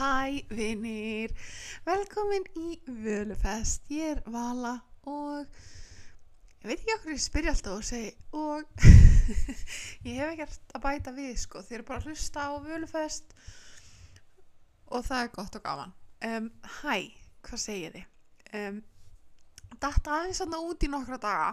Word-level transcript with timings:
Hæ 0.00 0.46
vinir, 0.48 1.32
velkomin 1.84 2.46
í 2.56 2.78
Völufest, 2.88 3.82
ég 3.92 4.14
er 4.14 4.20
Vala 4.32 4.78
og 5.04 5.42
ég 5.44 6.70
veit 6.70 6.78
ekki 6.78 6.94
okkur 6.94 7.12
ég 7.12 7.20
spyrja 7.20 7.52
alltaf 7.52 7.74
og 7.74 7.82
segi 7.84 8.14
og 8.32 8.86
ég 10.08 10.14
hef 10.16 10.30
ekkert 10.30 10.72
að 10.78 10.84
bæta 10.86 11.12
við 11.12 11.34
sko, 11.42 11.60
þið 11.66 11.76
eru 11.76 11.86
bara 11.90 12.00
að 12.00 12.06
hlusta 12.08 12.46
á 12.48 12.50
Völufest 12.64 13.34
og 14.88 15.04
það 15.04 15.24
er 15.26 15.28
gott 15.34 15.58
og 15.58 15.64
gaman. 15.66 15.92
Um, 16.30 16.46
hæ, 16.78 16.94
hvað 17.44 17.62
segið 17.66 17.98
þið? 17.98 18.06
Um, 18.62 18.78
Datta 19.84 20.14
aðeins 20.14 20.40
aðna 20.46 20.62
út 20.70 20.86
í 20.86 20.90
nokkra 20.94 21.18
daga 21.20 21.50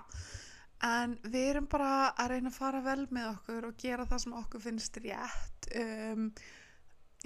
en 0.87 1.17
við 1.25 1.49
erum 1.49 1.67
bara 1.67 2.13
að 2.13 2.31
reyna 2.31 2.53
að 2.53 2.61
fara 2.61 2.79
vel 2.85 3.03
með 3.11 3.27
okkur 3.33 3.67
og 3.73 3.83
gera 3.83 4.07
það 4.07 4.23
sem 4.23 4.39
okkur 4.39 4.63
finnst 4.69 5.01
rétt. 5.03 5.69
Um, 5.83 6.31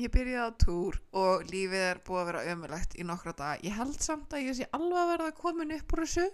ég 0.02 0.12
byrjaði 0.14 0.50
á 0.50 0.60
túr 0.62 0.98
og 1.22 1.48
lífið 1.50 1.84
er 1.86 2.00
búið 2.06 2.22
að 2.22 2.30
vera 2.32 2.44
ömulegt 2.54 2.94
í 2.98 3.06
nokkra 3.08 3.34
daga. 3.38 3.58
Ég 3.66 3.76
held 3.78 3.98
samt 4.04 4.34
að 4.34 4.46
ég 4.48 4.58
sé 4.58 4.68
alveg 4.76 5.00
að 5.02 5.12
verða 5.14 5.34
komin 5.38 5.74
upp 5.76 5.96
úr 5.96 6.04
þessu, 6.04 6.26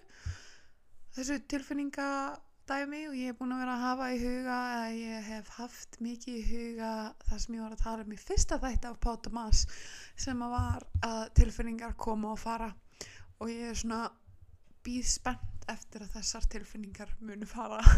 þessu 1.18 1.38
tilfinningadæmi 1.54 3.02
og 3.10 3.18
ég 3.20 3.34
er 3.34 3.38
búin 3.40 3.56
að 3.56 3.64
vera 3.64 3.76
að 3.76 3.86
hafa 3.86 4.12
í 4.14 4.22
huga 4.22 4.60
eða 4.76 4.94
ég 4.98 5.28
hef 5.32 5.52
haft 5.58 6.00
mikið 6.04 6.40
í 6.40 6.46
huga 6.52 6.94
það 7.26 7.44
sem 7.44 7.58
ég 7.58 7.66
var 7.66 7.76
að 7.76 7.84
tala 7.84 8.08
um 8.08 8.16
í 8.16 8.22
fyrsta 8.22 8.62
þætti 8.64 8.92
af 8.92 9.02
Pátumas 9.04 9.66
sem 10.16 10.48
að 10.48 10.56
var 10.56 10.88
að 11.10 11.22
tilfinningar 11.42 11.98
koma 12.00 12.34
og 12.36 12.42
fara. 12.42 12.72
Og 13.42 13.52
ég 13.54 13.72
er 13.72 13.78
svona 13.78 14.08
býð 14.88 15.08
spennt 15.12 15.68
eftir 15.68 16.06
að 16.06 16.14
þessar 16.16 16.48
tilfinningar 16.52 17.16
munu 17.20 17.50
fara. 17.50 17.82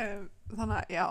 Um, 0.00 0.24
þannig 0.50 0.72
að 0.80 0.88
já 0.90 1.04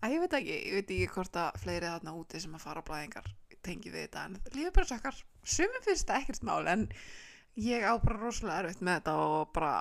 að 0.00 0.14
ég 0.14 0.24
veit 0.24 0.36
ekki, 0.40 0.58
ég 0.66 0.76
veit 0.78 0.92
ekki 0.96 1.12
hvort 1.14 1.38
að 1.40 1.62
fleiri 1.64 1.88
þarna 1.92 2.16
úti 2.18 2.42
sem 2.42 2.56
að 2.56 2.64
fara 2.64 2.84
blæðingar 2.86 3.30
tengi 3.64 3.92
við 3.92 4.06
þetta 4.06 4.26
en 4.28 4.36
lífið 4.54 4.76
bara 4.76 4.90
sökkar 4.90 5.22
sumum 5.44 5.82
finnst 5.84 6.06
þetta 6.06 6.20
ekkert 6.20 6.46
mál 6.48 6.70
en 6.70 6.86
ég 7.60 7.84
á 7.84 7.92
bara 8.00 8.20
rosalega 8.20 8.62
erfitt 8.64 8.84
með 8.84 9.00
þetta 9.00 9.16
og 9.24 9.50
bara 9.56 9.74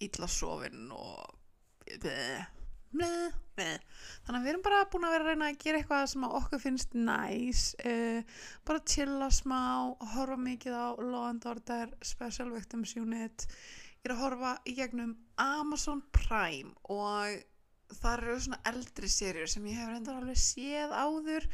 illa 0.00 0.30
sofin 0.30 0.88
og 0.96 1.36
bleh, 1.84 2.46
bleh, 2.94 3.36
bleh. 3.58 3.76
þannig 4.24 4.38
að 4.38 4.46
við 4.46 4.52
erum 4.52 4.64
bara 4.64 4.86
búin 4.92 5.06
að 5.06 5.14
vera 5.14 5.26
að 5.26 5.30
reyna 5.30 5.50
að 5.50 5.60
gera 5.64 5.80
eitthvað 5.82 6.06
sem 6.12 6.26
að 6.26 6.36
okkur 6.40 6.64
finnst 6.64 6.96
næs 6.96 7.66
uh, 7.84 8.40
bara 8.66 8.86
chilla 8.94 9.30
smá 9.34 9.60
horfa 10.14 10.40
mikið 10.40 10.80
á 10.80 10.88
Law 10.98 11.28
and 11.28 11.46
Order 11.50 11.94
Special 12.02 12.50
Victims 12.54 12.96
Unit 12.98 13.46
ég 14.00 14.08
er 14.08 14.16
að 14.16 14.24
horfa 14.24 14.56
í 14.64 14.74
gegnum 14.78 15.14
Amazon 15.44 16.02
Prime 16.16 16.72
og 16.88 17.36
það 17.98 18.16
eru 18.16 18.40
svona 18.44 18.60
eldri 18.70 19.10
sériur 19.10 19.50
sem 19.50 19.66
ég 19.70 19.78
hef 19.80 19.90
reyndar 19.90 20.18
alveg 20.20 20.40
séð 20.40 20.92
áður 20.94 21.46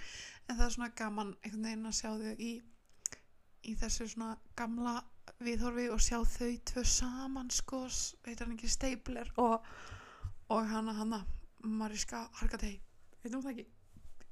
en 0.46 0.56
það 0.56 0.64
er 0.66 0.74
svona 0.76 0.94
gaman 1.00 1.34
einhvern 1.42 1.68
veginn 1.68 1.90
að 1.90 1.98
sjá 1.98 2.10
þau 2.22 2.42
í, 2.48 2.52
í 3.66 3.76
þessu 3.80 4.08
svona 4.12 4.36
gamla 4.58 4.96
viðhorfi 5.42 5.86
og 5.92 6.02
sjá 6.02 6.18
þau 6.22 6.50
tvö 6.70 6.84
saman 6.88 7.48
sko, 7.52 7.84
heitir 8.26 8.46
hann 8.46 8.56
ekki 8.56 8.70
Stapler 8.70 9.32
og, 9.42 9.64
og 10.52 10.68
hana 10.70 10.94
hana 10.96 11.22
Mariska 11.66 12.26
Hargitay. 12.40 12.76
Veitum 13.24 13.42
það 13.42 13.56
ekki, 13.56 13.66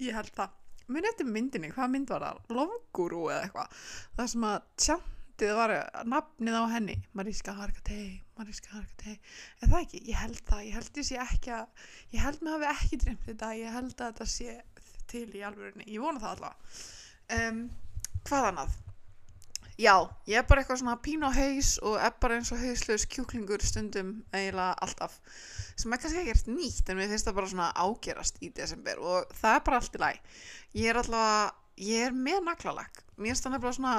ég 0.06 0.14
held 0.14 0.30
það. 0.36 0.60
Muni 0.94 1.08
eftir 1.08 1.26
myndinni, 1.26 1.72
hvað 1.72 1.92
mynd 1.94 2.10
var 2.12 2.26
það? 2.26 2.40
Lovguru 2.52 3.22
eða 3.32 3.46
eitthvað. 3.46 3.84
Það 4.18 4.30
sem 4.34 4.46
að 4.50 4.58
tjantið 5.34 5.56
var 5.58 5.72
nafnið 6.06 6.54
á 6.54 6.64
henni. 6.70 6.94
Mariska 7.12 7.52
Hargitay 7.58 8.22
Mariska 8.38 8.70
Hargitay, 8.70 9.18
er 9.60 9.68
það 9.68 9.80
ekki? 9.80 10.00
Ég 10.06 10.18
held 10.18 10.40
það, 10.46 10.60
ég 10.68 10.74
held 10.78 10.90
þessi 10.94 11.18
ekki 11.18 11.52
að 11.54 11.66
ég 12.14 12.22
held 12.22 12.42
mig 12.42 12.54
hafi 12.54 12.68
ekki 12.70 12.98
dreymt 13.02 13.26
þetta 13.26 13.50
ég 13.58 13.74
held 13.74 13.94
að 13.98 14.12
þetta 14.12 14.26
sé 14.30 14.54
til 15.10 15.28
í 15.34 15.42
alvörinni 15.42 15.86
ég 15.90 16.02
vona 16.02 16.22
það 16.22 16.36
allavega. 16.36 16.56
Um, 17.34 17.60
hvað 18.28 18.48
annað? 18.50 18.76
Já, 19.74 19.94
ég 20.30 20.38
er 20.38 20.46
bara 20.46 20.62
eitthvað 20.62 20.80
svona 20.84 21.00
pín 21.02 21.26
á 21.26 21.30
haus 21.34 21.72
og 21.82 21.96
er 21.98 22.14
bara 22.22 22.38
eins 22.38 22.52
og 22.54 22.62
hauslaus 22.62 23.06
kjúklingur 23.10 23.64
stundum 23.66 24.20
eiginlega 24.30 24.76
alltaf 24.86 25.18
sem 25.74 25.90
er 25.90 25.98
kannski 25.98 26.22
ekkert 26.22 26.52
nýtt 26.52 26.92
en 26.92 27.00
mér 27.00 27.10
finnst 27.10 27.26
það 27.26 27.40
bara 27.40 27.50
svona 27.50 27.72
ágerast 27.74 28.38
í 28.38 28.52
desember 28.54 29.02
og 29.02 29.34
það 29.34 29.58
er 29.58 29.64
bara 29.66 29.80
allt 29.82 29.98
í 29.98 30.02
læg 30.04 30.38
ég 30.78 30.92
er 30.92 31.00
allavega, 31.02 31.50
ég 31.90 32.06
er 32.06 32.14
með 32.14 32.46
naglalag 32.46 33.03
mér 33.20 33.38
það 33.38 33.54
nefnilega 33.54 33.76
svona 33.78 33.96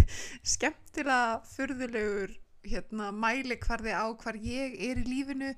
skemmtilega 0.54 1.40
furðulegur 1.54 2.36
hérna, 2.64 3.10
mæli 3.12 3.58
hverði 3.60 3.92
á 3.92 4.06
hvar 4.16 4.38
ég 4.40 4.78
er 4.88 5.00
í 5.02 5.08
lífinu 5.08 5.50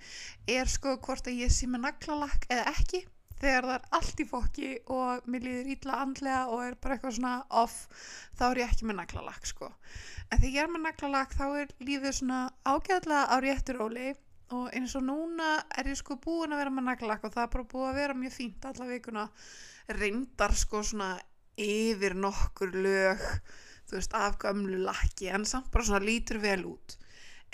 er 0.50 0.70
sko 0.70 0.96
hvort 1.02 1.28
að 1.30 1.44
ég 1.44 1.54
sé 1.54 1.68
með 1.70 1.86
naglalag 1.86 2.48
eða 2.50 2.72
ekki 2.72 3.04
þegar 3.40 3.66
það 3.68 3.74
er 3.76 3.88
allt 3.98 4.20
í 4.22 4.26
fokki 4.30 4.68
og 4.92 5.26
mér 5.30 5.44
líður 5.44 5.72
ítla 5.74 5.98
andlega 6.02 6.42
og 6.52 6.62
er 6.64 6.76
bara 6.80 6.96
eitthvað 6.96 7.16
svona 7.18 7.34
off 7.62 7.76
þá 8.38 8.44
er 8.48 8.60
ég 8.62 8.72
ekki 8.72 8.88
með 8.88 8.98
naglalag 9.02 9.48
sko. 9.48 9.70
En 10.30 10.40
þegar 10.40 10.54
ég 10.54 10.62
er 10.62 10.72
með 10.72 10.84
naglalag 10.86 11.36
þá 11.36 11.44
er 11.60 11.74
lífið 11.84 12.16
svona 12.20 12.40
ágæðlega 12.64 13.22
á 13.28 13.36
réttur 13.44 13.82
óli 13.84 14.08
og 14.56 14.66
eins 14.78 14.94
og 14.96 15.04
núna 15.04 15.52
er 15.76 15.90
ég 15.90 16.00
sko 16.00 16.16
búin 16.22 16.54
að 16.54 16.62
vera 16.62 16.74
með 16.74 16.88
naglalag 16.88 17.24
og 17.26 17.34
það 17.34 17.44
er 17.44 17.54
bara 17.54 17.70
búin 17.74 17.88
að 17.90 18.00
vera 18.00 18.18
mjög 18.18 18.36
fínt 18.38 18.68
alla 18.70 18.90
vikuna. 18.90 19.26
Reyndar 20.00 20.56
sko 20.56 20.82
svona 20.82 21.14
yfir 21.56 22.16
nokkur 22.18 22.74
lög 22.74 23.22
þú 23.86 23.96
veist 23.98 24.16
af 24.18 24.36
gamlu 24.42 24.80
lakki 24.82 25.30
en 25.32 25.46
samt 25.46 25.70
bara 25.72 25.86
svona 25.86 26.04
lítur 26.04 26.40
vel 26.42 26.64
út. 26.72 26.96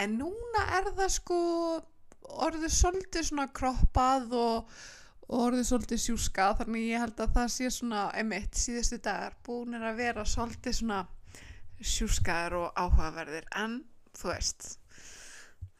En 0.00 0.16
núna 0.18 0.64
er 0.78 0.90
það 0.96 1.14
sko 1.18 1.38
orðið 2.46 2.72
svolítið 2.72 3.28
svona 3.28 3.48
kroppað 3.52 4.36
og 4.38 4.76
orðið 5.32 5.66
svolítið 5.68 6.04
sjúska 6.06 6.50
þannig 6.60 6.88
ég 6.88 7.02
held 7.04 7.20
að 7.20 7.34
það 7.36 7.50
sé 7.56 7.72
svona 7.72 8.04
emitt 8.20 8.58
síðustu 8.58 8.98
dagar 9.04 9.36
búin 9.44 9.76
er 9.76 9.84
að 9.90 10.00
vera 10.00 10.24
svolítið 10.28 10.78
svona 10.80 11.02
sjúskaður 11.82 12.58
og 12.62 12.80
áhugaverðir. 12.80 13.48
En 13.58 13.82
þú 14.16 14.32
veist 14.32 14.72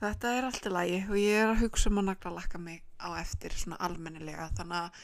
þetta 0.02 0.36
er 0.36 0.48
allt 0.48 0.66
í 0.66 0.72
lagi 0.72 1.00
og 1.06 1.16
ég 1.20 1.40
er 1.40 1.52
að 1.52 1.64
hugsa 1.64 1.90
um 1.92 2.02
að 2.02 2.08
nagla 2.10 2.34
lakka 2.36 2.60
mig 2.60 2.82
á 2.98 3.08
eftir 3.22 3.54
svona 3.56 3.80
almennilega 3.86 4.50
þannig 4.58 4.78
að 4.82 5.00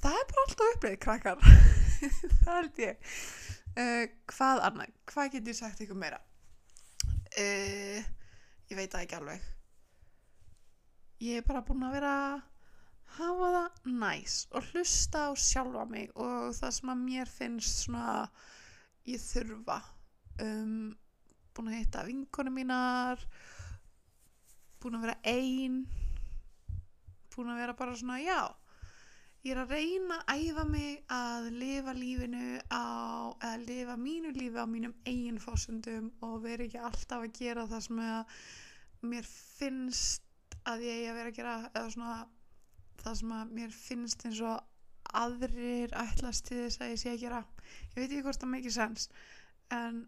það 0.00 0.20
er 0.20 0.28
bara 0.32 0.46
alltaf 0.48 0.72
uppleið 0.74 1.00
krakkar 1.06 1.44
það 2.42 2.54
held 2.54 2.80
ég. 2.84 3.12
Uh, 3.74 4.04
hvað 4.30 4.62
annað, 4.68 4.94
hvað 5.10 5.30
get 5.34 5.50
ég 5.50 5.58
sagt 5.58 5.82
ykkur 5.84 5.98
meira? 5.98 6.20
Uh, 7.34 8.00
ég 8.70 8.78
veit 8.78 8.90
það 8.92 9.06
ekki 9.06 9.18
alveg. 9.18 9.46
Ég 11.24 11.40
er 11.40 11.46
bara 11.46 11.64
búin 11.66 11.86
að 11.86 11.96
vera 11.96 12.14
hafa 13.14 13.48
það 13.54 13.90
næs 14.00 14.36
og 14.50 14.70
hlusta 14.72 15.28
á 15.28 15.32
sjálfa 15.38 15.84
mig 15.86 16.10
og 16.18 16.50
það 16.56 16.72
sem 16.78 16.90
að 16.90 17.02
mér 17.04 17.30
finnst 17.30 17.84
svona 17.84 18.06
ég 19.08 19.22
þurfa. 19.22 19.78
Um, 20.42 20.94
búin 21.54 21.70
að 21.70 21.78
hitta 21.78 22.02
vinkonu 22.08 22.50
mínar 22.50 23.20
búin 24.82 24.98
að 24.98 25.06
vera 25.06 25.18
ein 25.30 25.84
búin 27.34 27.52
að 27.52 27.60
vera 27.62 27.76
bara 27.78 27.94
svona 27.96 28.18
já 28.22 28.40
ég 29.44 29.52
er 29.52 29.60
að 29.60 29.72
reyna 29.74 30.16
að 30.24 30.42
æfa 30.48 30.62
mig 30.64 31.00
að 31.12 31.48
lifa 31.52 31.92
lífinu 31.92 32.44
á 32.72 32.84
eða 33.44 33.56
lifa 33.60 33.96
mínu 34.00 34.30
lífi 34.32 34.56
á 34.56 34.64
mínum 34.64 34.94
eigin 35.04 35.40
fósundum 35.42 36.06
og 36.24 36.38
vera 36.46 36.64
ekki 36.64 36.80
alltaf 36.80 37.26
að 37.26 37.34
gera 37.36 37.66
það 37.68 37.82
sem 37.86 38.00
að 38.06 38.38
mér 39.04 39.28
finnst 39.28 40.56
að 40.64 40.86
ég 40.86 41.10
að 41.10 41.18
vera 41.18 41.32
að 41.32 41.36
gera 41.38 41.56
eða 41.74 41.90
svona 41.92 42.14
það 43.02 43.18
sem 43.20 43.34
að 43.36 43.52
mér 43.58 43.76
finnst 43.76 44.24
eins 44.24 44.40
og 44.48 45.12
aðrir 45.20 45.92
ætlast 46.00 46.48
til 46.48 46.62
þess 46.62 46.80
að 46.80 46.94
ég 46.94 47.02
sé 47.02 47.12
að 47.12 47.20
gera. 47.26 47.42
Ég 47.92 47.98
veit 47.98 48.08
ekki 48.08 48.24
hvort 48.24 48.40
það 48.40 48.52
make 48.54 48.72
sense 48.72 49.10
en 49.76 50.00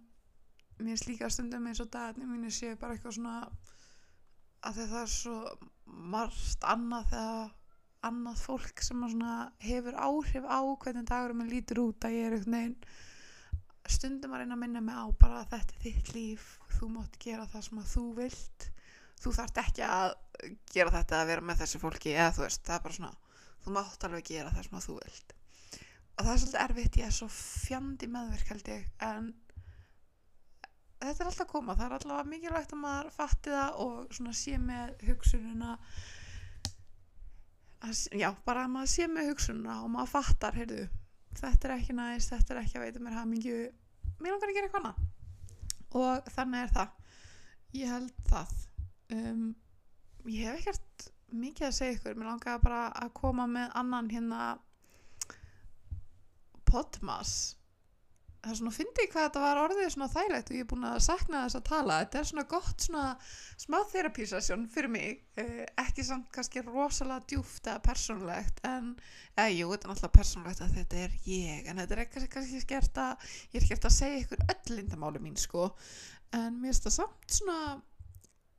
mér 0.79 0.95
finnst 0.95 1.11
líka 1.11 1.31
stundum 1.33 1.69
eins 1.69 1.85
og 1.85 1.93
dagarnir 1.93 2.33
mínu 2.33 2.49
séu 2.49 2.81
bara 2.81 2.97
eitthvað 2.97 3.19
svona 3.19 3.37
að 4.65 4.81
það 4.81 4.99
er 5.03 5.13
svo 5.13 5.37
margt 6.17 6.65
annað 6.73 7.13
þegar 7.13 7.55
annað 8.09 8.41
fólk 8.47 8.83
sem 8.84 9.03
hefur 9.67 9.99
áhrif 9.99 10.47
á 10.47 10.61
hvernig 10.62 11.11
dagurum 11.11 11.43
minn 11.43 11.53
lítur 11.53 11.83
út 11.89 12.06
að 12.06 12.17
ég 12.17 12.28
er 12.28 12.39
eitthvað 12.39 12.57
neginn 12.57 12.78
stundum 13.91 14.34
að 14.34 14.42
reyna 14.42 14.57
að 14.57 14.63
minna 14.63 14.83
mig 14.83 14.98
á 14.98 15.07
bara 15.21 15.42
að 15.42 15.53
þetta 15.54 15.75
er 15.77 15.83
þitt 15.84 16.13
líf 16.15 16.47
þú 16.77 16.89
mátt 16.92 17.19
gera 17.22 17.47
það 17.51 17.65
sem 17.69 17.81
að 17.81 17.92
þú 17.92 18.04
vilt. 18.19 18.69
Þú 19.16 19.33
þarft 19.39 19.60
ekki 19.63 19.86
að 19.86 20.10
gera 20.72 20.92
þetta 20.92 21.21
að 21.21 21.31
vera 21.31 21.47
með 21.48 21.63
þessi 21.63 21.81
fólki 21.83 22.13
eða 22.15 22.34
þú 22.36 22.45
veist, 22.45 22.63
það 22.66 22.77
er 22.77 22.84
bara 22.84 22.98
svona 22.98 23.13
þú 23.65 23.75
mátt 23.77 24.07
alveg 24.09 24.28
gera 24.31 24.53
það 24.53 24.69
sem 24.69 24.78
að 24.78 24.86
þú 24.86 24.98
vilt. 25.01 25.34
Og 26.16 26.21
það 26.21 26.33
er 26.33 26.41
svolítið 26.42 26.63
erfitt, 26.65 27.01
ég 27.01 27.09
er 27.09 27.16
svo 27.16 27.28
fjandi 27.33 28.10
meðverk 28.13 28.53
held 28.53 28.71
ég 28.72 28.86
en 29.07 29.33
þetta 31.01 31.25
er 31.25 31.31
alltaf 31.31 31.51
koma. 31.51 31.77
Það 31.77 31.86
er 31.86 31.97
alltaf 31.98 32.31
mikilvægt 32.31 32.77
að 32.77 32.83
maður 32.83 33.10
fatti 33.16 33.54
það 33.54 33.83
og 33.86 34.15
svona 34.19 34.36
sé 34.36 34.60
með 34.60 34.95
hugsununa 35.09 35.75
að, 37.84 38.05
já, 38.17 38.31
bara 38.47 38.65
að 38.65 38.73
maður 38.77 38.93
sé 38.95 39.09
með 39.11 39.33
hugsununa 39.33 39.81
og 39.83 39.91
maður 39.93 40.15
fattar, 40.15 40.57
heyrðu 40.57 40.87
þetta 41.37 41.69
er 41.69 41.75
ekki 41.77 41.97
næst, 41.97 42.33
þetta 42.33 42.55
er 42.55 42.63
ekki 42.63 42.78
að 42.78 42.87
veita 42.87 43.03
mér 43.05 43.19
hamingju 43.19 43.57
mér 44.21 44.33
langar 44.33 44.51
að 44.51 44.57
gera 44.57 44.69
eitthvað 44.69 44.83
annað. 44.83 45.03
Og 45.97 46.31
þannig 46.34 46.63
er 46.63 46.73
það. 46.77 46.95
Ég 47.77 47.93
held 47.93 48.23
það. 48.31 48.55
Um, 49.17 49.43
ég 50.33 50.49
hef 50.49 50.61
ekkert 50.61 51.09
mikið 51.37 51.69
að 51.69 51.77
segja 51.77 51.97
ykkur, 51.97 52.17
mér 52.17 52.31
langar 52.31 52.63
bara 52.63 52.87
að 52.97 53.13
koma 53.19 53.47
með 53.51 53.77
annan 53.81 54.11
hérna 54.11 54.41
podmas 56.67 57.56
það 58.47 58.53
er 58.53 58.59
svona 58.60 58.75
fyndi 58.77 59.04
hvað 59.10 59.25
þetta 59.27 59.41
var 59.43 59.59
orðið 59.59 59.89
svona 59.93 60.07
þægilegt 60.13 60.51
og 60.51 60.57
ég 60.57 60.65
er 60.65 60.69
búin 60.71 60.87
að 60.87 60.98
sakna 61.07 61.41
þess 61.45 61.59
að 61.59 61.65
tala. 61.66 61.97
Þetta 62.04 62.19
er 62.21 62.28
svona 62.28 62.45
gott 62.53 62.84
svona 62.87 63.07
smá 63.65 63.77
þerapisasjón 63.91 64.66
fyrir 64.71 64.93
mig 64.93 65.25
eh, 65.43 65.65
ekki 65.83 66.04
samt 66.07 66.28
kannski 66.34 66.63
rosalega 66.66 67.27
djúft 67.33 67.66
eða 67.66 67.83
persónlegt 67.89 68.63
en, 68.69 68.93
eða 69.34 69.48
jú, 69.57 69.72
þetta 69.72 69.89
er 69.89 69.93
náttúrulega 69.93 70.19
persónlegt 70.21 70.63
að 70.63 70.78
þetta 70.78 71.03
er 71.03 71.19
ég 71.27 71.66
en 71.72 71.83
þetta 71.83 71.97
er 71.97 72.04
ekki 72.04 72.31
kannski 72.37 72.63
skert 72.63 73.03
að 73.03 73.27
ég 73.51 73.59
er 73.59 73.66
skert 73.66 73.91
að 73.91 73.97
segja 73.97 74.22
ykkur 74.22 74.47
öll 74.47 74.78
lindamáli 74.78 75.25
mín 75.27 75.41
sko. 75.43 75.66
En 76.37 76.60
mér 76.60 76.71
finnst 76.71 76.87
það 76.87 76.97
samt 77.01 77.37
svona 77.41 77.60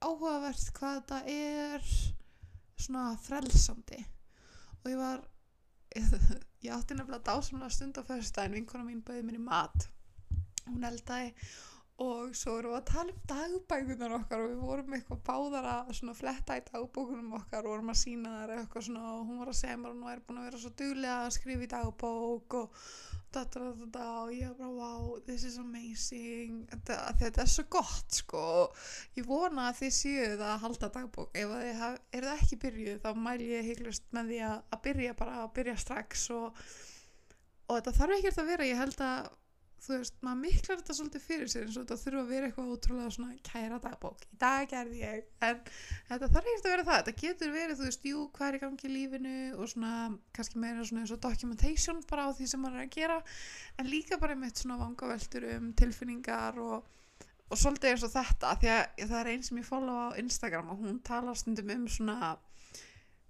áhugavert 0.04 0.70
hvað 0.76 1.00
þetta 1.00 1.24
er 1.32 1.90
svona 2.78 3.08
frelsandi. 3.24 4.04
Og 4.84 4.92
ég 4.92 5.00
var 5.00 5.24
ég 6.66 6.74
átti 6.74 6.98
nefnilega 6.98 7.26
dásamlega 7.32 7.74
stund 7.74 8.00
á 8.00 8.04
fyrstæðin 8.08 8.60
vinkona 8.60 8.86
mín 8.88 9.04
bauði 9.06 9.24
mér 9.28 9.40
í 9.40 9.46
mat. 9.48 9.88
Hún 10.68 10.86
eldaði 10.88 11.34
og 12.04 12.36
svo 12.38 12.60
erum 12.60 12.76
við 12.76 12.78
að 12.78 12.90
tala 12.92 13.14
um 13.14 13.22
dagbækunar 13.32 14.16
okkar 14.20 14.44
og 14.44 14.52
við 14.52 14.60
vorum 14.62 14.96
eitthvað 14.98 15.22
báðar 15.26 15.70
að 15.72 16.12
fletta 16.20 16.58
í 16.60 16.66
dagbókunum 16.68 17.38
okkar 17.40 17.66
og 17.66 17.74
vorum 17.74 17.90
að 17.94 18.02
sína 18.04 18.34
þar 18.36 18.54
eitthvað 18.58 18.86
svona 18.88 19.14
og 19.16 19.24
hún 19.26 19.40
var 19.42 19.50
að 19.50 19.58
segja 19.62 19.78
mér 19.82 19.94
og 19.94 20.04
hún 20.04 20.12
er 20.12 20.22
búin 20.28 20.42
að 20.42 20.50
vera 20.50 20.62
svo 20.62 20.74
duglega 20.78 21.16
að 21.24 21.34
skrifa 21.40 21.66
í 21.66 21.72
dagbók 21.72 22.58
og 22.60 22.84
da 23.36 23.44
da 23.52 23.72
da 23.94 24.06
og 24.24 24.32
ég 24.34 24.48
var 24.50 24.58
bara 24.60 24.72
wow 24.76 25.20
this 25.28 25.44
is 25.48 25.58
amazing. 25.62 26.66
Þetta, 26.88 27.42
er 27.44 27.50
svo 27.52 27.66
gott 27.70 28.20
sko. 28.22 28.44
Ég 29.18 29.28
vona 29.28 29.70
að 29.72 29.82
þið 29.82 29.96
séu 29.98 30.28
það 30.36 30.52
að 30.52 30.62
halda 30.66 30.92
dagbók. 30.98 31.34
Ef 31.34 31.56
þið 31.56 31.82
er 32.20 32.30
það 32.30 32.36
ekki 32.36 32.62
byrjuð 32.66 33.02
þá 33.04 33.10
mæl 33.28 33.40
ég 33.46 33.72
heiklust 33.72 34.08
með 34.16 34.32
því 34.34 34.40
að, 34.52 34.62
að 34.72 34.86
byrja 34.88 35.18
bara 35.24 35.42
að 35.44 35.52
byrja 35.60 35.76
strax 35.84 36.30
og, 36.38 36.64
og 37.68 37.76
þetta 37.76 37.98
þarf 38.00 38.18
ekkert 38.20 38.42
að 38.44 38.50
vera. 38.54 38.72
Ég 38.72 38.82
held 38.84 39.06
að 39.08 39.30
þú 39.84 39.98
veist, 40.00 40.16
maður 40.26 40.40
miklar 40.42 40.80
þetta 40.80 40.96
svolítið 40.98 41.24
fyrir 41.24 41.52
sér 41.52 41.66
eins 41.68 41.78
og 41.78 41.84
þetta 41.86 41.98
þurfa 42.02 42.22
að 42.24 42.32
vera 42.32 42.48
eitthvað 42.48 42.72
ótrúlega 42.74 43.14
svona 43.14 43.38
kæra 43.46 43.78
dagbók, 43.84 44.26
í 44.26 44.40
dag 44.42 44.66
gerði 44.72 45.02
ég 45.04 45.46
en 45.48 45.62
þetta 46.10 46.30
þarf 46.34 46.50
ekkert 46.52 46.68
að 46.68 46.74
vera 46.74 46.86
það. 46.88 46.98
Þetta 46.98 47.22
getur 47.22 47.54
verið, 47.54 47.78
þú 47.78 47.88
veist, 47.88 48.08
jú, 48.10 48.24
hvað 48.36 48.50
er 48.50 48.58
í 48.58 48.62
gangi 48.64 48.88
í 48.88 48.94
lífinu 48.96 49.38
og 49.56 49.72
svona, 49.72 49.94
kannski 50.38 50.64
meira 50.64 50.88
svona 50.90 51.06
eins 51.06 51.16
og 51.16 51.22
documentation 51.28 52.04
bara 52.10 52.28
á 52.28 52.30
því 52.38 52.50
sem 52.52 52.64
maður 52.66 52.82
er 52.82 52.88
að 52.88 52.98
gera 52.98 53.20
en 53.78 53.92
líka 53.92 54.22
bara 54.22 54.38
með 54.40 54.62
svona 54.64 54.82
vangaveltur 54.82 55.48
um 55.54 55.72
tilfinningar 55.78 56.60
og, 56.64 56.92
og 57.48 57.62
svolítið 57.62 57.94
eins 57.94 58.06
og 58.08 58.14
þetta, 58.18 58.58
því 58.60 58.74
að 58.74 59.08
það 59.08 59.18
er 59.22 59.32
einn 59.36 59.48
sem 59.48 59.62
ég 59.62 59.70
follow 59.70 60.04
á 60.10 60.18
Instagram 60.20 60.74
og 60.74 60.84
hún 60.84 61.02
talar 61.06 61.38
stundum 61.38 61.74
um 61.78 61.90
svona 61.92 62.36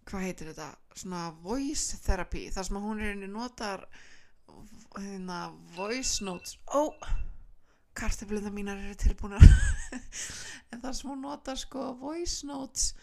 hvað 0.08 0.24
heitir 0.24 0.54
þetta, 0.54 0.70
svona 0.96 1.24
voice 1.44 1.98
therapy, 2.06 2.48
þar 2.54 2.68
sem 2.68 2.80
hún 2.80 3.02
er 3.04 3.18
notar 3.28 3.84
hérna 4.98 5.52
voice 5.76 6.24
notes. 6.26 6.58
Ó, 6.74 6.92
karteflunda 7.98 8.52
mínar 8.54 8.78
eru 8.78 8.96
tilbúinar 9.00 9.44
en 10.72 10.82
það 10.82 10.94
sem 10.94 11.12
hún 11.12 11.22
notar 11.26 11.60
sko 11.60 11.92
voice 12.02 12.48
notes 12.48 12.94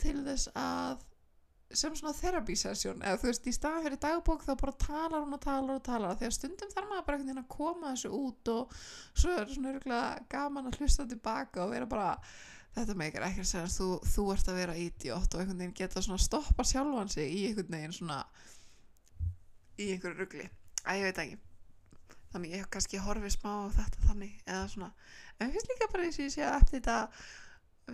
til 0.00 0.20
þess 0.26 0.50
að 0.54 1.04
sem 1.74 1.94
svona 1.98 2.14
therapy 2.14 2.54
session 2.54 3.00
eða 3.02 3.18
þú 3.18 3.26
veist 3.26 3.46
í 3.50 3.54
staðan 3.54 3.86
fyrir 3.88 3.98
dagbók 4.02 4.44
þá 4.46 4.52
bara 4.60 4.74
talar 4.78 5.24
hún 5.24 5.34
og 5.34 5.40
talar 5.42 5.80
og 5.80 5.86
talar. 5.86 6.14
Að 6.14 6.34
stundum 6.36 6.70
þarf 6.70 6.90
maður 6.90 7.06
bara 7.08 7.16
einhvern 7.18 7.32
veginn 7.32 7.42
að 7.42 7.54
koma 7.56 7.94
þessu 7.94 8.12
út 8.14 8.52
og 8.52 8.76
svo 9.16 9.32
er 9.34 9.50
svona 9.50 9.72
örgulega 9.72 10.28
gaman 10.30 10.70
að 10.70 10.78
hlusta 10.80 11.08
tilbaka 11.10 11.64
og 11.64 11.72
vera 11.74 11.88
bara 11.90 12.12
þetta 12.76 12.98
meikar 13.00 13.26
ekki 13.26 13.42
að 13.42 13.50
segja 13.50 13.72
þú, 13.72 13.88
þú 14.14 14.28
ert 14.36 14.52
að 14.52 14.60
vera 14.60 14.76
idiot. 14.78 15.34
Og 15.34 15.42
einhvern 15.42 15.64
veginn 15.64 15.80
geta 15.80 16.04
svona 16.04 16.22
stoppa 16.22 16.66
sjálfan 16.66 17.10
sig 17.16 17.34
í 17.34 17.42
einhvern 17.48 17.74
veginn 17.80 17.98
svona 17.98 18.20
í 19.76 19.90
einhverju 19.90 20.20
ruggli 20.20 20.46
að 20.86 21.00
ég 21.00 21.08
veit 21.08 21.20
ekki. 21.24 21.38
Þannig 22.32 22.52
ég 22.52 22.62
hef 22.62 22.70
kannski 22.74 23.00
horfið 23.00 23.34
smá 23.36 23.50
á 23.50 23.74
þetta 23.76 24.04
þannig 24.08 24.38
eða 24.44 24.66
svona. 24.72 24.90
En 25.40 25.52
finnst 25.54 25.72
líka 25.72 25.90
bara 25.92 26.06
eins 26.06 26.18
og 26.18 26.26
ég 26.26 26.34
sé 26.34 26.44
að 26.48 26.68
þetta 26.74 26.96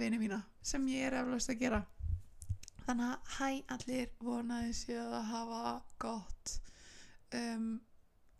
vini 0.00 0.20
mína 0.20 0.40
sem 0.64 0.88
ég 0.92 1.08
er 1.08 1.18
eflaust 1.20 1.52
að 1.52 1.62
gera. 1.62 1.82
Þannig 2.86 3.12
að 3.12 3.32
hæ 3.36 3.48
allir 3.76 4.12
vonaði 4.22 4.74
séu 4.74 5.02
að 5.04 5.30
hafa 5.30 5.62
gott. 6.02 6.56
Um, 7.32 7.68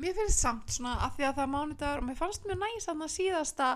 mér 0.03 0.17
finnst 0.17 0.43
samt 0.43 0.73
svona 0.75 0.97
að 1.07 1.19
því 1.19 1.27
að 1.29 1.37
það 1.37 1.45
er 1.45 1.53
mánudagur 1.53 2.03
og 2.03 2.09
mér 2.09 2.19
fannst 2.19 2.49
mjög 2.49 2.59
næst 2.65 2.91
að 2.91 3.05
það 3.05 3.15
síðasta 3.15 3.69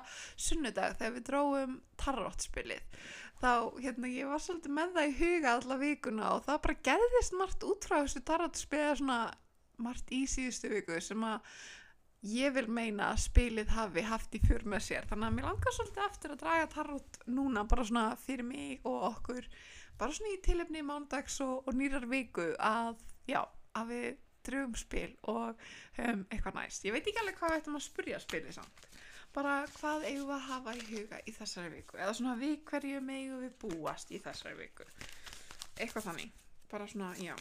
sunnudag 0.49 0.99
þegar 0.99 1.14
við 1.14 1.26
dróum 1.29 1.79
tarróttspilið 2.02 3.00
þá 3.40 3.50
hérna 3.84 4.11
ég 4.11 4.31
var 4.31 4.43
svolítið 4.43 4.75
með 4.76 4.94
það 4.96 5.08
í 5.08 5.17
huga 5.20 5.52
alla 5.52 5.79
vikuna 5.81 6.31
og 6.34 6.44
það 6.46 6.62
bara 6.67 6.79
gerðist 6.88 7.37
margt 7.37 7.67
út 7.69 7.88
frá 7.88 7.99
þessu 7.99 8.22
tarróttspilið 8.31 9.00
svona 9.02 9.19
margt 9.82 10.12
í 10.14 10.25
síðustu 10.31 10.70
viku 10.73 11.00
sem 11.05 11.25
að 11.26 11.56
ég 12.26 12.55
vil 12.56 12.67
meina 12.73 13.11
að 13.12 13.23
spilið 13.26 13.73
hafi 13.76 14.05
haft 14.06 14.34
í 14.34 14.43
fjör 14.43 14.64
með 14.69 14.84
sér. 14.88 15.08
Þannig 15.11 15.28
að 15.28 15.34
mér 15.37 15.49
langar 15.50 15.76
svolítið 15.76 16.05
eftir 16.06 16.34
að 16.34 16.43
draga 16.43 16.69
tarot 16.73 17.19
núna 17.28 17.64
bara 17.69 17.87
svona 17.87 18.06
fyrir 18.20 18.46
mig 18.46 18.87
og 18.88 19.08
okkur 19.12 19.49
bara 20.00 20.17
svona 20.17 20.34
í 20.34 20.43
tilefni 20.44 20.84
mándags 20.84 21.40
og, 21.44 21.58
og 21.67 21.76
nýrar 21.76 22.06
viku 22.11 22.49
að 22.58 23.02
já, 23.28 23.43
að 23.76 23.93
við 23.93 24.08
drögum 24.46 24.78
spil 24.78 25.11
og 25.31 25.67
höfum 25.99 26.25
eitthvað 26.31 26.58
næst. 26.61 26.87
Ég 26.87 26.94
veit 26.94 27.06
ekki 27.06 27.22
alveg 27.22 27.38
hvað 27.40 27.52
við 27.52 27.61
ættum 27.61 27.79
að 27.79 27.87
spurja 27.87 28.22
spilið 28.22 28.58
samt. 28.61 28.88
Bara 29.37 29.56
hvað 29.76 30.06
eigum 30.08 30.31
við 30.31 30.37
að 30.37 30.46
hafa 30.50 30.76
í 30.76 30.84
huga 30.90 31.19
í 31.26 31.34
þessari 31.37 31.72
viku? 31.75 31.99
Eða 31.99 32.14
svona 32.17 32.38
við 32.40 32.56
hverju 32.70 33.02
megum 33.05 33.43
við 33.43 33.58
búast 33.64 34.14
í 34.14 34.22
þessari 34.25 34.56
viku? 34.62 34.87
Eitthvað 35.76 36.08
þannig. 36.08 36.32
Bara 36.70 36.88
svona, 36.88 37.11
já 37.20 37.34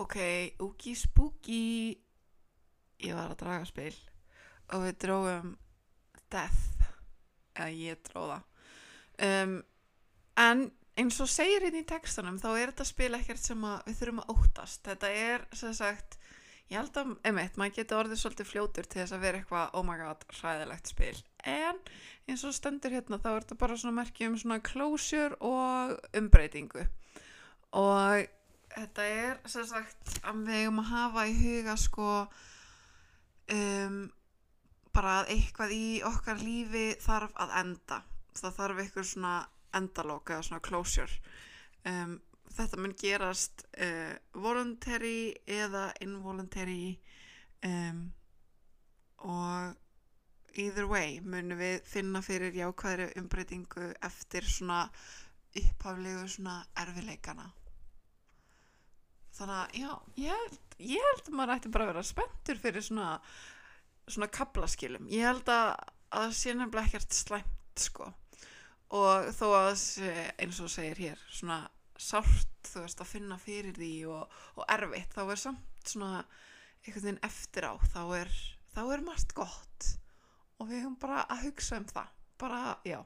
ok, 0.00 0.18
úki 0.64 0.94
spooky. 0.98 1.96
Ég 3.00 3.16
var 3.16 3.32
að 3.32 3.40
draga 3.44 3.66
spil 3.68 3.94
og 4.70 4.84
við 4.84 5.00
dróðum 5.06 5.56
death. 6.30 6.86
Eða 7.56 7.72
ég 7.74 8.04
dróða 8.06 8.42
um, 9.20 9.56
en 10.40 10.66
eins 11.00 11.18
og 11.22 11.30
segir 11.30 11.64
hérna 11.64 11.82
í 11.82 11.88
textunum 11.88 12.38
þá 12.40 12.48
er 12.52 12.72
þetta 12.72 12.86
spil 12.88 13.12
ekkert 13.16 13.42
sem 13.42 13.66
við 13.86 13.98
þurfum 13.98 14.22
að 14.22 14.32
óttast. 14.34 14.82
Þetta 14.86 15.12
er 15.16 15.46
sem 15.56 15.74
sagt 15.76 16.18
ég 16.70 16.78
held 16.78 16.98
að, 17.00 17.14
emitt, 17.26 17.56
maður 17.58 17.76
getur 17.80 18.02
orðið 18.04 18.20
svolítið 18.22 18.50
fljótur 18.50 18.88
til 18.88 19.00
þess 19.00 19.16
að 19.16 19.24
vera 19.24 19.40
eitthvað, 19.40 19.72
oh 19.74 19.86
my 19.86 19.96
god, 19.98 20.26
ræðilegt 20.40 20.92
spil. 20.92 21.14
En 21.48 21.80
eins 22.30 22.44
og 22.46 22.54
stendur 22.54 22.94
hérna 22.94 23.18
þá 23.18 23.30
er 23.32 23.46
þetta 23.46 23.60
bara 23.64 23.78
svona 23.80 23.96
merkjum 24.00 24.36
svona 24.38 24.60
closure 24.64 25.38
og 25.40 25.96
umbreytingu. 26.20 26.84
Og 27.80 28.28
þetta 28.74 29.04
er 29.04 29.36
sem 29.50 29.66
sagt 29.68 30.16
að 30.22 30.42
við 30.46 30.62
hefum 30.62 30.80
að 30.82 30.90
hafa 30.92 31.26
í 31.28 31.36
huga 31.40 31.76
sko 31.80 32.08
um, 33.54 34.00
bara 34.94 35.20
að 35.20 35.32
eitthvað 35.34 35.74
í 35.74 35.84
okkar 36.06 36.42
lífi 36.42 36.86
þarf 37.02 37.36
að 37.42 37.54
enda. 37.62 38.00
Það 38.38 38.56
þarf 38.58 38.82
eitthvað 38.82 39.08
svona 39.10 39.34
endalók 39.76 40.32
eða 40.32 40.46
svona 40.46 40.64
closure. 40.66 41.20
Um, 41.86 42.16
þetta 42.50 42.80
mun 42.80 42.96
gerast 42.98 43.64
uh, 43.78 44.14
voluntary 44.34 45.34
eða 45.46 45.90
involuntary 46.04 46.98
um, 47.66 48.02
og 49.30 50.58
either 50.58 50.88
way 50.90 51.20
munum 51.22 51.60
við 51.60 51.78
finna 51.86 52.22
fyrir 52.26 52.56
jákvæðri 52.56 53.12
umbreytingu 53.20 53.92
eftir 54.02 54.46
svona 54.50 54.82
upphaflegu 55.54 56.26
svona 56.30 56.58
erfileikana 56.82 57.46
þannig 59.40 59.56
að 59.56 59.80
já, 59.80 59.90
ég 60.20 60.36
held, 60.36 60.60
ég 60.92 61.08
held 61.08 61.24
að 61.26 61.38
maður 61.38 61.54
ætti 61.56 61.72
bara 61.72 61.86
að 61.86 61.92
vera 61.94 62.10
spenntur 62.10 62.60
fyrir 62.60 62.84
svona 62.84 63.08
svona 64.10 64.30
kaplaskilum 64.32 65.08
ég 65.12 65.26
held 65.28 65.50
að 65.52 65.74
það 66.10 66.32
sé 66.36 66.54
nefnilega 66.54 66.88
ekkert 66.88 67.16
slæmt 67.16 67.82
sko. 67.84 68.08
Og 68.98 69.28
þó 69.36 69.46
að 69.54 69.82
eins 70.42 70.58
og 70.62 70.72
segir 70.72 70.98
hér 70.98 71.20
svona 71.30 71.62
sárt 72.00 72.70
þú 72.70 72.84
veist 72.84 73.02
að 73.02 73.12
finna 73.12 73.38
fyrir 73.40 73.76
því 73.76 73.92
og, 74.10 74.40
og 74.58 74.64
erfitt 74.72 75.14
þá 75.14 75.22
er 75.28 75.42
samt 75.44 75.92
svona 75.92 76.24
einhvern 76.80 77.06
veginn 77.06 77.22
eftir 77.26 77.68
á. 77.70 77.72
Þá 77.92 78.02
er, 78.18 78.34
þá 78.74 78.82
er 78.88 79.06
margt 79.06 79.34
gott. 79.36 79.90
Og 80.58 80.68
við 80.68 80.82
höfum 80.82 80.98
bara 81.00 81.22
að 81.30 81.46
hugsa 81.46 81.78
um 81.80 81.86
það. 81.88 82.10
Bara 82.40 82.62
já. 82.88 82.98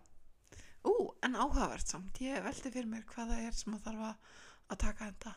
Ú 0.84 0.94
en 1.26 1.36
áhugavert 1.36 1.90
samt. 1.90 2.20
Ég 2.24 2.44
veldi 2.44 2.72
fyrir 2.72 2.88
mér 2.90 3.04
hvaða 3.12 3.42
er 3.44 3.56
sem 3.56 3.76
að 3.76 3.90
þarf 3.90 4.08
að 4.08 4.80
taka 4.80 5.10
þetta 5.10 5.34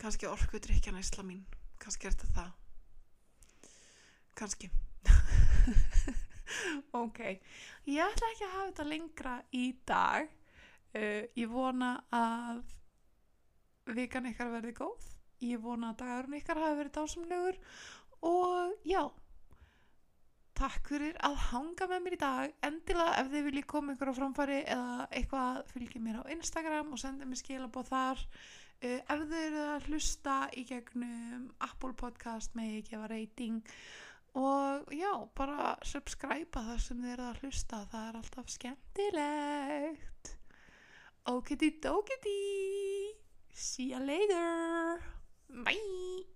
kannski 0.00 0.28
orkudrykjana 0.30 1.02
ísla 1.02 1.24
mín. 1.26 1.44
Kannski 1.82 2.08
er 2.08 2.16
þetta 2.16 2.32
það. 2.38 2.52
Kannski. 4.38 4.70
Ok. 6.94 7.18
Ég 7.88 8.04
ætla 8.04 8.30
ekki 8.30 8.44
að 8.46 8.52
hafa 8.52 8.66
þetta 8.68 8.84
lengra 8.86 9.34
í 9.56 9.64
dag. 9.88 10.30
Uh, 10.94 11.24
ég 11.34 11.50
vona 11.50 11.96
að 12.14 12.62
vikan 13.96 14.28
ykkar 14.30 14.52
verði 14.52 14.74
góð. 14.76 15.10
Ég 15.44 15.60
vona 15.60 15.90
að 15.92 16.04
dagurinn 16.04 16.38
ykkar 16.38 16.62
hafi 16.62 16.78
verið 16.78 16.96
dásamlegur. 16.98 17.60
Og 18.24 18.88
já 18.88 19.02
takk 20.54 20.86
fyrir 20.86 21.16
að 21.26 21.40
hanga 21.50 21.88
með 21.90 22.04
mér 22.04 22.16
í 22.16 22.20
dag. 22.20 22.52
Endilega 22.64 23.16
ef 23.20 23.30
þið 23.32 23.46
viljið 23.48 23.66
koma 23.72 23.94
ykkur 23.96 24.12
á 24.14 24.18
framfæri 24.20 24.60
eða 24.62 25.08
eitthvað 25.10 25.64
fylgjið 25.72 26.04
mér 26.04 26.20
á 26.22 26.30
Instagram 26.36 26.92
og 26.94 27.02
sendið 27.02 27.30
mér 27.30 27.40
skilabóð 27.42 27.90
þar 27.90 28.22
ef 28.84 29.22
þið 29.30 29.36
eru 29.40 29.62
að 29.74 29.88
hlusta 29.88 30.38
í 30.56 30.64
gegnum 30.68 31.46
Apple 31.64 31.94
Podcast 31.98 32.56
með 32.58 32.78
ég 32.78 32.90
gefa 32.90 33.10
reyting 33.12 33.62
og 34.34 34.90
já, 34.94 35.12
bara 35.38 35.74
subscribe 35.86 36.50
það 36.66 36.80
sem 36.82 37.02
þið 37.04 37.12
eru 37.14 37.26
að 37.28 37.42
hlusta 37.44 37.82
það 37.92 38.08
er 38.08 38.20
alltaf 38.20 38.54
skemmtilegt. 38.56 40.34
Okiti 41.30 41.70
dokiti 41.80 42.38
see 43.54 43.92
you 43.92 44.00
later. 44.02 45.00
Bye 45.48 46.33